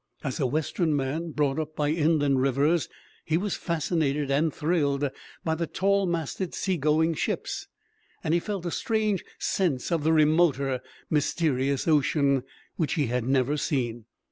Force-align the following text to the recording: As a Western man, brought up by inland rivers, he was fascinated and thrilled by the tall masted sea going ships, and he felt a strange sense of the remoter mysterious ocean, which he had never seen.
As 0.23 0.39
a 0.39 0.47
Western 0.47 0.95
man, 0.95 1.29
brought 1.29 1.59
up 1.59 1.75
by 1.75 1.89
inland 1.89 2.41
rivers, 2.41 2.89
he 3.23 3.37
was 3.37 3.55
fascinated 3.55 4.31
and 4.31 4.51
thrilled 4.51 5.11
by 5.43 5.53
the 5.53 5.67
tall 5.67 6.07
masted 6.07 6.55
sea 6.55 6.75
going 6.75 7.13
ships, 7.13 7.67
and 8.23 8.33
he 8.33 8.39
felt 8.39 8.65
a 8.65 8.71
strange 8.71 9.23
sense 9.37 9.91
of 9.91 10.03
the 10.03 10.11
remoter 10.11 10.81
mysterious 11.11 11.87
ocean, 11.87 12.41
which 12.77 12.95
he 12.95 13.05
had 13.13 13.25
never 13.25 13.57
seen. 13.57 14.05